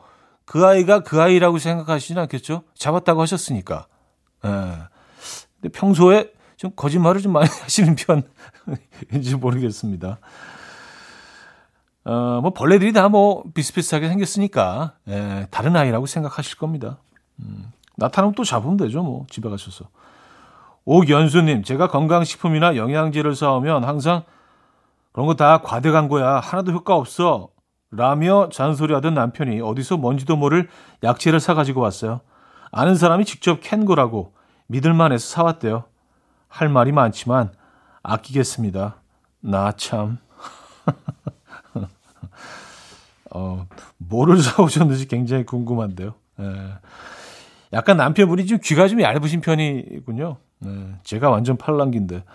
그 0.46 0.66
아이가 0.66 1.00
그 1.02 1.22
아이라고 1.22 1.58
생각하시진 1.58 2.18
않겠죠? 2.20 2.64
잡았다고 2.76 3.22
하셨으니까. 3.22 3.88
예. 4.46 4.50
근데 5.62 5.70
평소에 5.74 6.32
좀 6.58 6.72
거짓말을 6.76 7.22
좀 7.22 7.34
많이 7.34 7.48
하시는 7.64 7.96
편인지 7.96 9.36
모르겠습니다. 9.36 10.20
어, 12.06 12.40
뭐 12.42 12.52
벌레들이 12.54 12.94
다 12.94 13.10
뭐 13.10 13.44
비슷비슷하게 13.54 14.08
생겼으니까 14.10 14.94
예, 15.08 15.48
다른 15.50 15.76
아이라고 15.76 16.06
생각하실 16.06 16.58
겁니다. 16.58 16.98
음, 17.40 17.72
나타나면 17.98 18.36
또 18.36 18.44
잡으면 18.44 18.78
되죠. 18.78 19.02
뭐 19.02 19.26
집에 19.30 19.50
가셔서. 19.50 19.86
오연수님, 20.86 21.64
제가 21.64 21.88
건강식품이나 21.88 22.76
영양제를 22.76 23.36
사오면 23.36 23.84
항상 23.84 24.24
그런 25.16 25.28
거 25.28 25.36
다 25.36 25.62
과대 25.62 25.92
광고야. 25.92 26.42
하나도 26.42 26.74
효과 26.74 26.98
없어. 26.98 27.48
라며 27.90 28.50
잔소리하던 28.52 29.14
남편이 29.14 29.62
어디서 29.62 29.96
뭔지도 29.96 30.36
모를 30.36 30.68
약재를 31.04 31.40
사가지고 31.40 31.80
왔어요. 31.80 32.20
아는 32.74 32.96
사람이 32.96 33.24
직접 33.24 33.62
캔 33.62 33.86
거라고 33.86 34.34
믿을만 34.68 35.14
해서 35.14 35.26
사왔대요. 35.26 35.86
할 36.50 36.68
말이 36.68 36.92
많지만 36.92 37.52
아끼겠습니다. 38.04 38.98
나 39.40 39.72
참. 39.78 40.18
어, 43.32 43.68
뭐를 43.98 44.42
사오셨는지 44.42 45.08
굉장히 45.08 45.46
궁금한데요. 45.46 46.14
예. 46.42 46.74
약간 47.72 47.96
남편분이 47.96 48.48
좀 48.48 48.58
귀가 48.62 48.90
좀 48.90 49.00
얇으신 49.00 49.40
편이군요. 49.40 50.36
네, 50.60 50.96
제가 51.04 51.30
완전 51.30 51.56
팔랑귀인데 51.56 52.26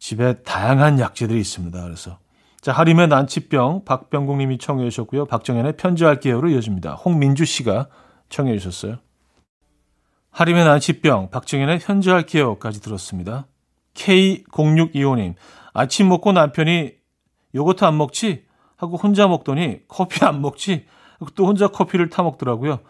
집에 0.00 0.42
다양한 0.42 0.98
약재들이 0.98 1.38
있습니다. 1.38 1.80
그래서 1.84 2.18
자 2.60 2.72
하림의 2.72 3.08
난치병 3.08 3.84
박병국님이 3.84 4.58
청해 4.58 4.88
주셨고요. 4.90 5.26
박정현의 5.26 5.76
편지할게요로 5.76 6.48
이어집니다. 6.48 6.94
홍민주 6.94 7.44
씨가 7.44 7.86
청해 8.30 8.58
주셨어요. 8.58 8.96
하림의 10.30 10.64
난치병 10.64 11.30
박정현의 11.30 11.78
편지할게요까지 11.80 12.80
들었습니다. 12.80 13.46
K0625님 13.94 15.34
아침 15.74 16.08
먹고 16.08 16.32
남편이 16.32 16.92
요거트 17.54 17.84
안 17.84 17.98
먹지? 17.98 18.44
하고 18.76 18.96
혼자 18.96 19.28
먹더니 19.28 19.80
커피 19.86 20.24
안 20.24 20.40
먹지? 20.40 20.86
또 21.34 21.46
혼자 21.46 21.68
커피를 21.68 22.08
타 22.08 22.22
먹더라고요. 22.22 22.80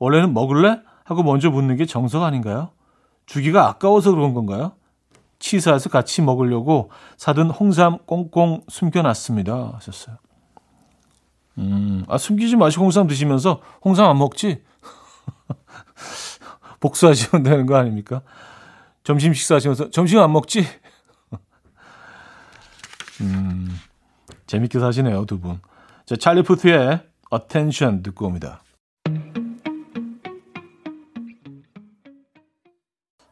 원래는 0.00 0.34
먹을래? 0.34 0.80
하고 1.04 1.22
먼저 1.22 1.50
묻는 1.50 1.76
게 1.76 1.86
정석 1.86 2.24
아닌가요? 2.24 2.70
주기가 3.26 3.68
아까워서 3.68 4.10
그런 4.10 4.34
건가요? 4.34 4.72
치사해서 5.38 5.88
같이 5.88 6.22
먹으려고 6.22 6.90
사둔 7.16 7.50
홍삼 7.50 7.98
꽁꽁 8.06 8.62
숨겨놨습니다. 8.68 9.72
하셨어요. 9.74 10.16
음, 11.58 12.04
아, 12.08 12.18
숨기지 12.18 12.56
마시고 12.56 12.84
홍삼 12.84 13.06
드시면서 13.06 13.60
홍삼 13.84 14.08
안 14.08 14.18
먹지? 14.18 14.62
복수하시면 16.80 17.42
되는 17.42 17.66
거 17.66 17.76
아닙니까? 17.76 18.22
점심 19.02 19.32
식사하시면서 19.34 19.90
점심 19.90 20.20
안 20.20 20.32
먹지? 20.32 20.64
음, 23.20 23.68
재밌게 24.46 24.78
사시네요, 24.78 25.24
두 25.26 25.40
분. 25.40 25.60
자, 26.06 26.14
찰리 26.16 26.42
푸트의 26.42 27.02
Attention 27.32 28.02
듣고 28.02 28.26
옵니다. 28.26 28.62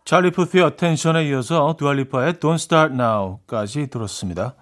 찰리 0.07 0.31
푸트의 0.31 0.63
어텐션에 0.63 1.27
이어서 1.27 1.75
두알리파의 1.77 2.35
Don't 2.35 2.55
Start 2.55 2.95
Now까지 2.95 3.89
들었습니다. 3.89 4.55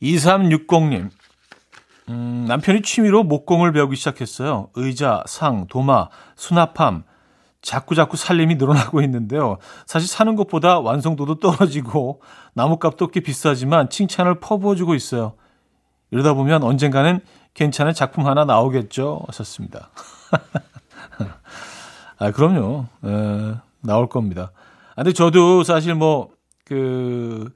2360님, 0.00 1.10
음, 2.10 2.44
남편이 2.46 2.82
취미로 2.82 3.24
목공을 3.24 3.72
배우기 3.72 3.96
시작했어요. 3.96 4.68
의자, 4.76 5.24
상, 5.26 5.66
도마, 5.66 6.08
수납함, 6.36 7.02
자꾸자꾸 7.62 8.16
살림이 8.16 8.54
늘어나고 8.54 9.02
있는데요. 9.02 9.58
사실 9.86 10.08
사는 10.08 10.36
것보다 10.36 10.78
완성도도 10.78 11.40
떨어지고 11.40 12.22
나무값도 12.54 13.08
꽤 13.08 13.18
비싸지만 13.18 13.90
칭찬을 13.90 14.38
퍼부어주고 14.38 14.94
있어요. 14.94 15.34
이러다 16.12 16.34
보면 16.34 16.62
언젠가는 16.62 17.18
괜찮은 17.54 17.92
작품 17.92 18.24
하나 18.24 18.44
나오겠죠. 18.44 19.24
하셨습니다. 19.26 19.90
아, 22.18 22.30
그럼요. 22.30 22.86
에, 23.04 23.65
나올 23.86 24.08
겁니다. 24.08 24.52
아, 24.90 25.02
근데 25.02 25.12
저도 25.12 25.62
사실 25.62 25.94
뭐, 25.94 26.30
그, 26.64 27.52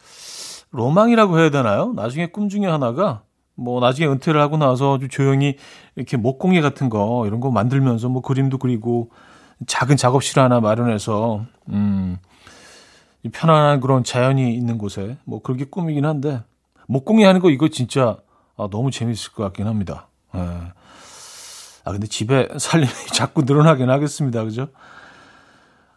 로망이라고 0.71 1.38
해야 1.38 1.51
되나요? 1.51 1.93
나중에 1.95 2.27
꿈 2.27 2.49
중에 2.49 2.66
하나가 2.66 3.23
뭐 3.55 3.81
나중에 3.81 4.09
은퇴를 4.09 4.40
하고 4.40 4.57
나서 4.57 4.99
좀 4.99 5.09
조용히 5.09 5.57
이렇게 5.97 6.16
목공예 6.16 6.61
같은 6.61 6.88
거 6.88 7.25
이런 7.27 7.40
거 7.40 7.51
만들면서 7.51 8.09
뭐 8.09 8.23
그림도 8.23 8.59
그리고 8.59 9.11
작은 9.66 9.97
작업실 9.97 10.40
하나 10.40 10.61
마련해서 10.61 11.45
음 11.69 12.16
편안한 13.33 13.81
그런 13.81 14.03
자연이 14.03 14.55
있는 14.55 14.79
곳에 14.79 15.19
뭐 15.25 15.43
그렇게 15.43 15.64
꿈이긴 15.64 16.07
한데 16.07 16.43
목공예 16.87 17.25
하는 17.25 17.40
거 17.40 17.51
이거 17.51 17.69
진짜 17.69 18.16
아, 18.57 18.69
너무 18.71 18.90
재밌을 18.90 19.33
것 19.33 19.43
같긴 19.45 19.66
합니다. 19.66 20.09
예. 20.35 20.38
아 20.38 21.93
근데 21.93 22.07
집에 22.07 22.49
살림이 22.59 22.90
자꾸 23.12 23.43
늘어나긴 23.43 23.90
하겠습니다. 23.90 24.45
그죠? 24.45 24.69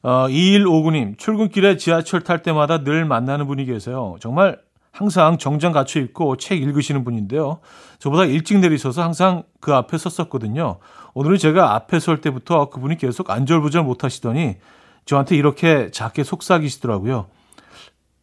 어, 0.04 0.28
2159님, 0.28 1.18
출근길에 1.18 1.78
지하철 1.78 2.22
탈 2.22 2.44
때마다 2.44 2.84
늘 2.84 3.06
만나는 3.06 3.48
분이 3.48 3.66
계세요. 3.66 4.18
정말 4.20 4.60
항상 4.92 5.38
정장 5.38 5.72
갖춰 5.72 6.00
입고 6.00 6.36
책 6.38 6.62
읽으시는 6.62 7.04
분인데요. 7.06 7.60
저보다 8.00 8.26
일찍 8.26 8.60
내리셔서 8.60 9.02
항상 9.02 9.44
그 9.62 9.74
앞에 9.74 9.98
섰었거든요. 9.98 10.78
오늘은 11.14 11.38
제가 11.38 11.74
앞에 11.76 12.00
설 12.00 12.20
때부터 12.20 12.70
그분이 12.70 12.98
계속 12.98 13.32
안절부절 13.32 13.84
못 13.84 14.04
하시더니 14.04 14.58
저한테 15.06 15.38
이렇게 15.38 15.90
작게 15.90 16.24
속삭이시더라고요. 16.24 17.28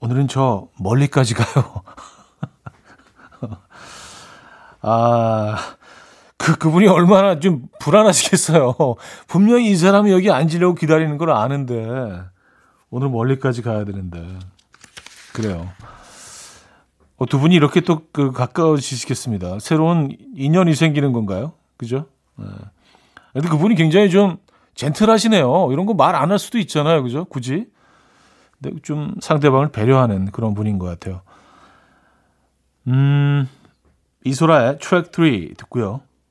오늘은 0.01 0.29
저 0.29 0.69
멀리까지 0.79 1.35
가요. 1.35 1.83
아, 4.83 5.57
그, 6.43 6.57
그분이 6.57 6.87
얼마나 6.89 7.39
좀 7.39 7.65
불안하시겠어요. 7.81 8.75
분명히 9.29 9.71
이 9.71 9.77
사람이 9.77 10.11
여기 10.11 10.31
앉으려고 10.31 10.75
기다리는 10.75 11.19
걸 11.19 11.31
아는데, 11.31 12.23
오늘 12.89 13.11
멀리까지 13.11 13.61
가야 13.61 13.85
되는데. 13.85 14.27
그래요. 15.35 15.69
어, 17.19 17.27
두 17.27 17.39
분이 17.39 17.55
이렇게 17.55 17.83
또 17.83 18.01
그 18.13 18.33
가까워지시겠습니다. 18.33 19.59
새로운 19.61 20.17
인연이 20.35 20.75
생기는 20.75 21.13
건가요? 21.13 21.53
그죠? 21.77 22.07
네. 22.37 22.47
근데 23.35 23.49
그분이 23.49 23.75
굉장히 23.75 24.09
좀 24.11 24.39
젠틀하시네요. 24.75 25.69
이런 25.73 25.85
거 25.85 25.93
말 25.93 26.15
안 26.15 26.31
할 26.31 26.39
수도 26.39 26.57
있잖아요. 26.59 27.03
그죠? 27.03 27.27
굳이. 27.27 27.67
근데 28.63 28.81
좀 28.83 29.15
상대방을 29.21 29.69
배려하는 29.73 30.31
그런 30.33 30.55
분인 30.55 30.79
것 30.79 30.87
같아요. 30.87 31.21
음, 32.89 33.47
이소라의 34.25 34.79
트랙 34.81 35.13
3 35.15 35.55
듣고요. 35.59 36.01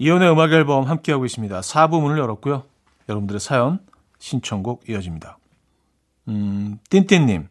이연의 0.00 0.32
음악 0.32 0.50
앨범 0.52 0.84
함께하고 0.84 1.26
있습니다. 1.26 1.60
4부 1.60 2.00
문을 2.00 2.16
열었고요. 2.16 2.62
여러분들의 3.06 3.38
사연, 3.38 3.80
신청곡 4.18 4.88
이어집니다. 4.88 5.36
음, 6.28 6.78
띵띵님. 6.88 7.48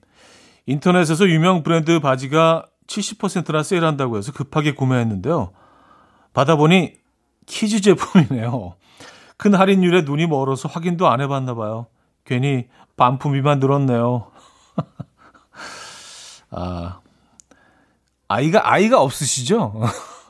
인터넷에서 0.66 1.30
유명 1.30 1.62
브랜드 1.62 2.00
바지가 2.00 2.66
70%나 2.88 3.62
세일한다고 3.62 4.18
해서 4.18 4.32
급하게 4.32 4.74
구매했는데요. 4.74 5.52
받아보니 6.34 6.96
키즈 7.46 7.82
제품이네요. 7.82 8.74
큰 9.38 9.54
할인율에 9.54 10.02
눈이 10.02 10.26
멀어서 10.26 10.68
확인도 10.68 11.08
안 11.08 11.22
해봤나 11.22 11.54
봐요. 11.54 11.86
괜히 12.26 12.68
반품비만 12.98 13.60
늘었네요. 13.60 14.32
아, 16.50 17.00
아이가, 18.28 18.72
아이가 18.74 19.02
없으시죠? 19.02 19.82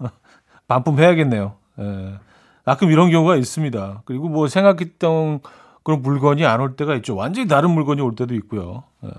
반품해야겠네요. 0.68 1.59
예. 1.80 2.20
가끔 2.66 2.92
이런 2.92 3.10
경우가 3.10 3.36
있습니다. 3.36 4.02
그리고 4.06 4.30
뭐 4.30 4.48
생각했던 4.48 5.40
그런 5.84 6.02
물건이 6.02 6.46
안 6.46 6.62
올 6.62 6.76
때가 6.76 6.96
있죠. 6.96 7.16
완전히 7.16 7.48
다른 7.48 7.72
물건이 7.72 8.02
올 8.02 8.16
때도 8.16 8.36
있고요. 8.36 8.84
예. 9.06 9.10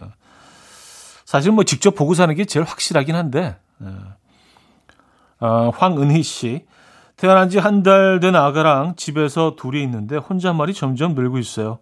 사실 1.25 1.53
뭐 1.53 1.65
직접 1.65 1.95
보고 1.95 2.15
사는 2.15 2.35
게 2.35 2.45
제일 2.45 2.65
확실하긴 2.67 3.15
한데. 3.15 3.57
예. 3.83 3.87
아, 5.41 5.71
황은희 5.75 6.23
씨. 6.23 6.67
태어난 7.17 7.49
지 7.51 7.59
한 7.59 7.83
달 7.83 8.21
된 8.21 8.35
아가랑 8.37 8.95
집에서 8.97 9.55
둘이 9.57 9.83
있는데 9.83 10.17
혼잣말이 10.17 10.73
점점 10.75 11.15
늘고 11.15 11.39
있어요. 11.39 11.79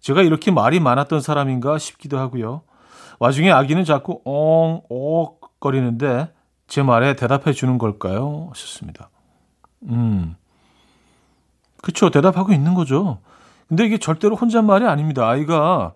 제가 0.00 0.22
이렇게 0.22 0.50
말이 0.50 0.80
많았던 0.80 1.20
사람인가 1.20 1.78
싶기도 1.78 2.18
하고요. 2.18 2.62
와중에 3.18 3.50
아기는 3.52 3.84
자꾸 3.84 4.20
엉엉 4.24 5.36
거리는데 5.60 6.32
제 6.66 6.82
말에 6.82 7.14
대답해 7.14 7.52
주는 7.52 7.78
걸까요? 7.78 8.48
하셨습니다. 8.50 9.10
음. 9.88 10.36
그쵸. 11.82 12.10
대답하고 12.10 12.52
있는 12.52 12.74
거죠. 12.74 13.18
근데 13.68 13.84
이게 13.84 13.98
절대로 13.98 14.36
혼잣말이 14.36 14.86
아닙니다. 14.86 15.28
아이가, 15.28 15.94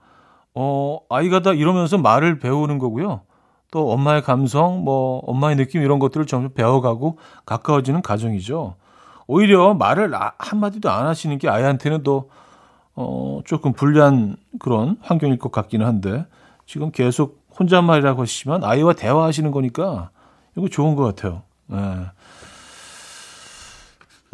어, 0.55 0.99
아이가 1.11 1.41
다 1.41 1.53
이러면서 1.53 1.99
말을 1.99 2.39
배우는 2.39 2.79
거고요. 2.79 3.23
또 3.71 3.91
엄마의 3.91 4.23
감성, 4.23 4.85
뭐, 4.85 5.21
엄마의 5.27 5.57
느낌 5.57 5.83
이런 5.83 5.99
것들을 5.99 6.27
점점 6.27 6.55
배워가고 6.55 7.19
가까워지는 7.45 8.03
과정이죠. 8.03 8.77
오히려 9.27 9.75
말을 9.75 10.15
아, 10.15 10.33
한마디도 10.39 10.91
안 10.91 11.07
하시는 11.07 11.37
게 11.39 11.49
아이한테는 11.49 12.03
더, 12.03 12.27
어, 12.95 13.41
조금 13.45 13.73
불리한 13.73 14.37
그런 14.59 14.97
환경일 15.03 15.39
것 15.39 15.53
같기는 15.53 15.85
한데, 15.85 16.25
지금 16.65 16.91
계속 16.91 17.47
혼잣말이라고 17.59 18.23
하시지만 18.23 18.65
아이와 18.65 18.93
대화하시는 18.95 19.51
거니까 19.51 20.11
이거 20.57 20.69
좋은 20.69 20.95
것 20.95 21.05
같아요. 21.05 21.43
예. 21.73 21.77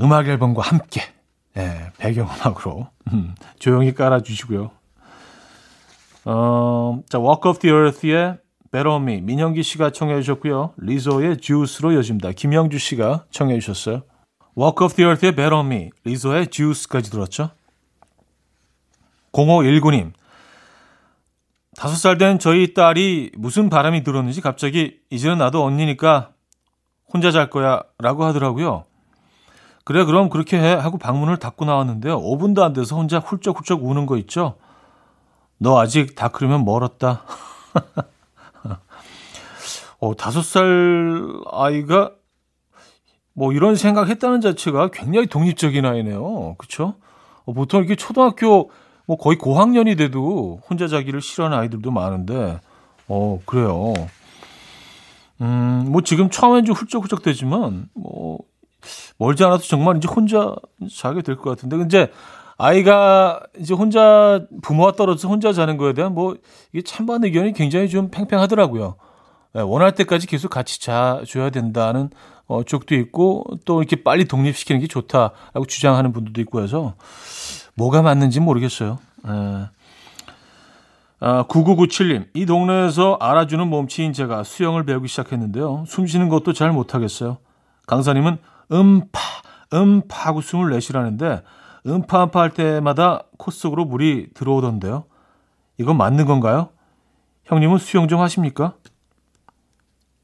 음악 0.01 0.27
앨범과 0.29 0.63
함께 0.63 1.03
예, 1.57 1.91
배경음악으로 1.99 2.89
음, 3.13 3.35
조용히 3.59 3.93
깔아주시고요. 3.95 4.71
어, 6.25 7.03
자, 7.09 7.19
Walk 7.19 7.51
of 7.51 7.59
the 7.61 7.75
Earth의 7.77 8.39
Better 8.71 8.97
Me 8.97 9.21
민영기 9.21 9.63
씨가 9.63 9.91
청해 9.91 10.21
주셨고요. 10.23 10.73
리조의 10.79 11.39
Juice로 11.39 11.93
이어집니다. 11.93 12.33
김영주 12.33 12.79
씨가 12.79 13.27
청해 13.31 13.59
주셨어요. 13.59 14.03
Walk 14.57 14.85
of 14.85 14.95
the 14.95 15.07
Earth의 15.07 15.35
Better 15.35 15.61
Me, 15.65 15.91
리조의 16.05 16.49
Juice까지 16.49 17.11
들었죠. 17.11 17.51
0519님 19.33 20.13
다섯 21.77 21.97
살 21.97 22.19
된 22.19 22.39
저희 22.39 22.75
딸이 22.75 23.33
무슨 23.37 23.71
바람이 23.71 24.03
들었는지 24.05 24.41
갑자기 24.43 24.99
이제는 25.11 25.39
나도 25.39 25.65
언니니까 25.65 26.33
혼자 27.13 27.31
잘 27.31 27.49
거야 27.51 27.83
라고 27.99 28.25
하더라고요. 28.25 28.85
그래 29.85 30.05
그럼 30.05 30.31
그렇게 30.31 30.59
해 30.59 30.75
하고 30.75 30.99
방문을 30.99 31.39
닫고 31.39 31.65
나왔는데요. 31.65 32.21
5분도 32.21 32.63
안 32.63 32.73
돼서 32.73 32.97
혼자 32.97 33.19
훌쩍훌쩍 33.19 33.85
우는 33.85 34.07
거 34.07 34.17
있죠. 34.19 34.55
너 35.59 35.81
아직 35.81 36.15
다 36.15 36.29
크려면 36.29 36.65
멀었다. 36.65 37.23
어, 40.01 40.17
다섯 40.17 40.43
살 40.43 41.23
아이가 41.53 42.13
뭐 43.35 43.53
이런 43.53 43.77
생각했다는 43.77 44.41
자체가 44.41 44.91
굉장히 44.93 45.27
독립적인 45.27 45.85
아이네요. 45.85 46.55
그렇죠? 46.59 46.95
어, 47.45 47.53
보통 47.53 47.81
이렇게 47.81 47.97
초등학교 47.97 48.71
뭐 49.07 49.17
거의 49.17 49.37
고학년이 49.37 49.97
돼도 49.97 50.61
혼자 50.69 50.87
자기를 50.87 51.21
싫어하는 51.21 51.59
아이들도 51.59 51.91
많은데 51.91 52.61
어 53.09 53.41
그래요. 53.47 53.95
음, 55.41 55.87
뭐 55.89 56.03
지금 56.03 56.31
처음엔 56.31 56.65
좀 56.65 56.75
훌쩍훌쩍 56.75 57.23
되지만 57.23 57.89
뭐 57.95 58.39
멀지 59.19 59.45
않아도 59.45 59.63
정말 59.63 59.97
이제 59.97 60.09
혼자 60.09 60.55
자게 60.95 61.23
될 61.23 61.37
것 61.37 61.51
같은데 61.51 61.77
근데 61.77 62.09
아이가 62.59 63.41
이제 63.59 63.75
혼자 63.75 64.41
부모와 64.63 64.93
떨어져서 64.93 65.29
혼자 65.29 65.53
자는 65.53 65.77
거에 65.77 65.93
대한 65.95 66.15
뭐 66.15 66.37
이게 66.73 66.83
찬반 66.83 67.25
의견이 67.25 67.53
굉장히 67.55 67.89
좀 67.89 68.11
팽팽하더라고요. 68.11 68.97
네, 69.55 69.63
원할 69.63 69.95
때까지 69.95 70.27
계속 70.27 70.49
같이 70.49 70.81
자줘야 70.81 71.51
된다는 71.51 72.11
어, 72.47 72.63
쪽도 72.63 72.95
있고 72.95 73.45
또 73.65 73.81
이렇게 73.83 74.03
빨리 74.03 74.27
독립시키는 74.27 74.81
게 74.81 74.87
좋다라고 74.87 75.67
주장하는 75.67 76.13
분들도 76.13 76.41
있고 76.43 76.63
해서 76.63 76.95
뭐가 77.75 78.03
맞는지 78.03 78.41
모르겠어요. 78.41 78.99
네. 79.25 79.31
아, 81.21 81.45
9997님, 81.47 82.27
이 82.35 82.47
동네에서 82.47 83.17
알아주는 83.21 83.67
몸치인 83.69 84.13
제가 84.13 84.43
수영을 84.43 84.85
배우기 84.85 85.07
시작했는데요. 85.07 85.85
숨 85.87 86.07
쉬는 86.07 86.29
것도 86.29 86.53
잘 86.53 86.73
못하겠어요. 86.73 87.39
강사님은 87.87 88.39
음파, 88.71 89.21
음파 89.73 90.29
하고 90.29 90.41
숨을 90.41 90.71
내쉬라는데 90.71 91.43
음파 91.87 92.25
음파 92.25 92.41
할 92.41 92.51
때마다 92.51 93.25
코 93.39 93.51
속으로 93.51 93.85
물이 93.85 94.29
들어오던데요. 94.35 95.05
이건 95.79 95.97
맞는 95.97 96.27
건가요? 96.27 96.69
형님은 97.45 97.79
수영 97.79 98.09
좀 98.09 98.21
하십니까? 98.21 98.75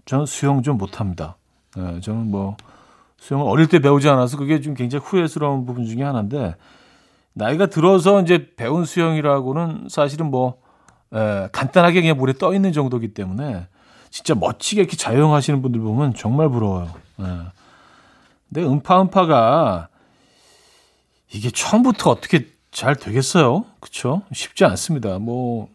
저는 0.04 0.26
수영 0.26 0.62
좀 0.62 0.78
못합니다. 0.78 1.36
네, 1.76 2.00
저는 2.00 2.30
뭐 2.30 2.56
수영을 3.18 3.46
어릴 3.46 3.66
때 3.66 3.78
배우지 3.80 4.08
않아서 4.08 4.36
그게 4.36 4.60
좀 4.60 4.74
굉장히 4.74 5.04
후회스러운 5.04 5.66
부분 5.66 5.84
중에 5.84 6.02
하나인데 6.02 6.54
나이가 7.32 7.66
들어서 7.66 8.22
이제 8.22 8.52
배운 8.56 8.84
수영이라고는 8.84 9.88
사실은 9.88 10.30
뭐 10.30 10.60
에, 11.12 11.48
간단하게 11.52 12.02
그냥 12.02 12.16
물에 12.16 12.34
떠 12.34 12.54
있는 12.54 12.72
정도기 12.72 13.14
때문에 13.14 13.66
진짜 14.10 14.34
멋지게 14.34 14.82
이렇게 14.82 14.96
자영하시는 14.96 15.60
분들 15.60 15.80
보면 15.80 16.14
정말 16.14 16.48
부러워요. 16.48 16.90
에. 17.20 17.24
근데 18.48 18.66
음파 18.66 19.02
음파가 19.02 19.88
이게 21.32 21.50
처음부터 21.50 22.10
어떻게 22.10 22.48
잘 22.70 22.94
되겠어요? 22.96 23.64
그쵸? 23.80 24.22
쉽지 24.32 24.64
않습니다. 24.64 25.18
뭐, 25.18 25.68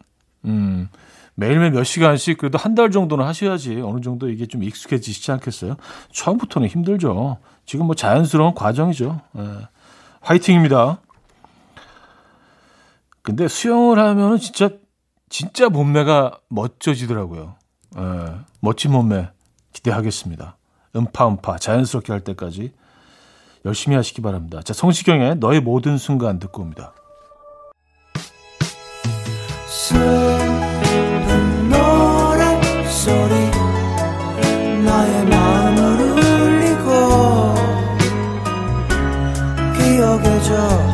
음, 0.44 0.88
매일매일 1.36 1.72
몇 1.72 1.84
시간씩 1.84 2.38
그래도 2.38 2.58
한 2.58 2.74
달 2.74 2.90
정도는 2.90 3.24
하셔야지 3.24 3.80
어느 3.80 4.00
정도 4.00 4.28
이게 4.28 4.46
좀 4.46 4.62
익숙해지시지 4.62 5.30
않겠어요? 5.32 5.76
처음부터는 6.12 6.68
힘들죠. 6.68 7.38
지금 7.66 7.86
뭐 7.86 7.94
자연스러운 7.94 8.54
과정이죠. 8.54 9.20
예. 9.38 9.42
화이팅입니다. 10.20 11.00
근데 13.22 13.48
수영을 13.48 13.98
하면은 13.98 14.38
진짜 14.38 14.70
진짜 15.28 15.68
몸매가 15.68 16.38
멋져지더라고요. 16.48 17.56
예, 17.96 18.00
멋진 18.60 18.92
몸매 18.92 19.28
기대하겠습니다. 19.72 20.56
음파음파 20.96 21.58
자연스럽게 21.58 22.12
할 22.12 22.20
때까지 22.20 22.72
열심히 23.64 23.96
하시기 23.96 24.22
바랍니다. 24.22 24.60
자, 24.62 24.72
성시경의 24.72 25.36
너의 25.36 25.60
모든 25.60 25.98
순간 25.98 26.38
듣고 26.38 26.62
옵니다. 26.62 26.92
저 40.44 40.93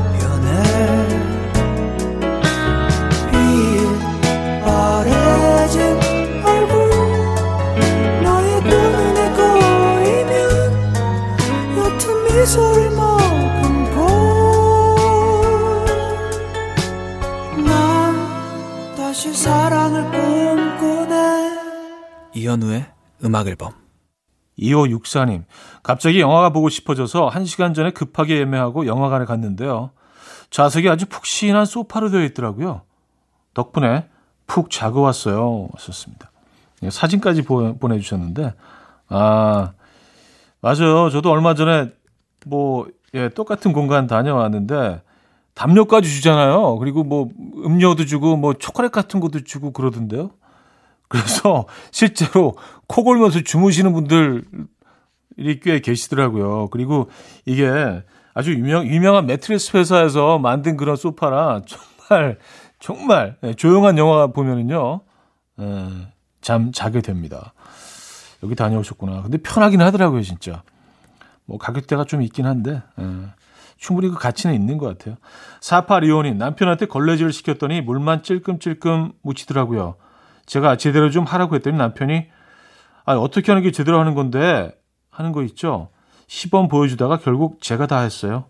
이현우의 22.51 22.87
음악 23.25 23.47
앨범 23.47 23.73
2564님, 24.59 25.45
갑자기 25.83 26.21
영화가 26.21 26.51
보고 26.51 26.69
싶어져서 26.69 27.31
1시간 27.31 27.75
전에 27.75 27.93
급하게 27.93 28.39
예매하고 28.41 28.87
영화관에 28.87 29.25
갔는데요. 29.25 29.91
좌석이 30.51 30.89
아주 30.89 31.07
푹신한 31.07 31.65
소파로 31.65 32.11
되어 32.11 32.25
있더라고요. 32.25 32.83
덕분에 33.55 34.09
푹 34.47 34.71
자고 34.71 35.01
왔어요. 35.01 35.69
왔었습니다. 35.73 36.31
예, 36.83 36.91
사진까지 36.91 37.43
보, 37.43 37.79
보내주셨는데, 37.79 38.55
아, 39.09 39.73
맞아요. 40.61 41.09
저도 41.11 41.31
얼마 41.31 41.55
전에 41.55 41.93
뭐, 42.47 42.87
예, 43.15 43.29
똑같은 43.31 43.73
공간 43.73 44.07
다녀왔는데, 44.07 45.03
담요까지 45.55 46.09
주잖아요. 46.09 46.77
그리고 46.79 47.05
뭐, 47.05 47.31
음료도 47.65 48.05
주고, 48.05 48.37
뭐, 48.37 48.55
초콜릿 48.55 48.93
같은 48.93 49.21
것도 49.21 49.45
주고 49.45 49.73
그러던데요. 49.73 50.33
그래서 51.11 51.67
실제로 51.91 52.57
코 52.87 53.05
골면서 53.05 53.43
주무시는 53.43 53.93
분들이 53.93 54.43
꽤 55.63 55.81
계시더라고요. 55.81 56.69
그리고 56.71 57.11
이게 57.45 58.03
아주 58.33 58.53
유명, 58.53 58.87
유명한 58.87 59.27
매트리스 59.27 59.77
회사에서 59.77 60.39
만든 60.39 60.77
그런 60.77 60.97
소파라 60.97 61.63
정말, 61.67 62.39
정말 62.79 63.37
예, 63.43 63.55
조용한 63.55 63.99
영화 63.99 64.29
보면은요, 64.29 65.01
예, 65.61 65.89
잠 66.41 66.73
자게 66.73 67.01
됩니다. 67.03 67.53
여기 68.43 68.55
다녀오셨구나. 68.55 69.23
근데 69.23 69.39
편하긴 69.39 69.83
하더라고요, 69.83 70.23
진짜. 70.23 70.63
뭐 71.45 71.59
가격대가 71.59 72.05
좀 72.05 72.23
있긴 72.23 72.47
한데, 72.47 72.83
예, 73.01 73.05
충분히 73.77 74.09
그 74.09 74.15
가치는 74.15 74.55
있는 74.55 74.79
것 74.79 74.87
같아요. 74.87 75.17
사파리온이 75.61 76.35
남편한테 76.35 76.87
걸레질을 76.87 77.33
시켰더니 77.33 77.81
물만 77.81 78.23
찔끔찔끔 78.23 79.13
묻히더라고요. 79.23 79.97
제가 80.51 80.77
제대로 80.77 81.11
좀 81.11 81.25
하라고 81.25 81.55
했더니 81.55 81.79
남편이 81.79 82.27
아, 83.05 83.15
어떻게 83.15 83.53
하는 83.53 83.63
게 83.63 83.71
제대로 83.71 84.01
하는 84.01 84.15
건데 84.15 84.77
하는 85.09 85.31
거 85.31 85.45
있죠. 85.45 85.91
시범 86.27 86.67
보여주다가 86.67 87.19
결국 87.19 87.63
제가 87.63 87.87
다 87.87 88.01
했어요. 88.01 88.47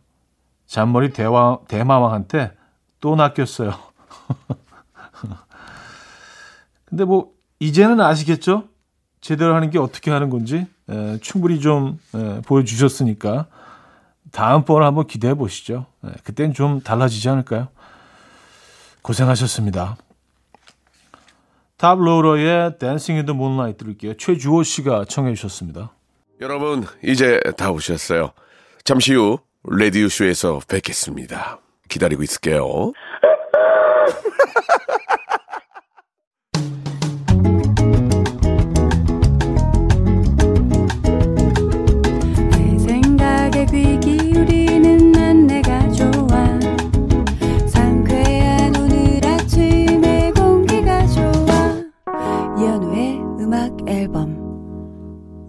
잔머리 0.67 1.13
대왕, 1.13 1.59
대마왕한테 1.69 2.53
또 3.01 3.17
낚였어요. 3.17 3.75
근데 6.87 7.05
뭐 7.05 7.33
이제는 7.59 8.01
아시겠죠? 8.01 8.65
제대로 9.21 9.55
하는 9.55 9.69
게 9.69 9.79
어떻게 9.79 10.11
하는 10.11 10.31
건지 10.31 10.67
에, 10.89 11.19
충분히 11.19 11.61
좀 11.61 11.99
에, 12.15 12.41
보여주셨으니까 12.41 13.47
다음번을 14.33 14.87
한번 14.87 15.07
기대해 15.07 15.35
보시죠. 15.35 15.85
에, 16.07 16.13
그땐 16.25 16.55
좀 16.55 16.81
달라지지 16.81 17.29
않을까요? 17.29 17.69
고생하셨습니다. 19.03 19.99
탑로러의 21.81 22.77
in 23.17 23.25
the 23.25 23.35
Moonlight 23.35 23.79
들을게요. 23.79 24.15
최주호 24.19 24.63
씨가 24.63 25.07
청해 25.07 25.33
주셨습니다. 25.35 25.95
여러분, 26.43 26.85
이제 27.03 27.41
다 27.57 27.71
오셨어요. 27.71 28.33
잠시 28.85 29.15
후 29.15 29.39
레디오 29.65 30.09
쇼에서 30.09 30.61
뵙겠습니다. 30.69 31.59
기다리고 31.89 32.23
있을게요. 32.23 32.93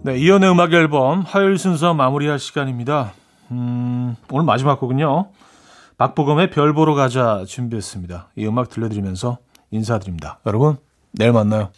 네, 0.04 0.18
이연의 0.18 0.50
음악 0.50 0.72
앨범 0.72 1.20
화요일 1.20 1.58
순서 1.58 1.94
마무리할 1.94 2.40
시간입니다. 2.40 3.12
음, 3.52 4.16
오늘 4.32 4.44
마지막 4.44 4.80
곡은요. 4.80 5.30
박보검의 5.96 6.50
별 6.50 6.74
보러 6.74 6.94
가자 6.94 7.44
준비했습니다. 7.46 8.30
이 8.34 8.44
음악 8.44 8.68
들려드리면서 8.68 9.38
인사드립니다. 9.70 10.40
여러분, 10.44 10.76
내일 11.12 11.30
만나요. 11.30 11.70